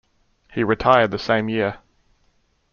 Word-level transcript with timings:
He 0.51 0.63
retired 0.63 1.11
the 1.11 1.19
same 1.19 1.47
year. 1.47 1.77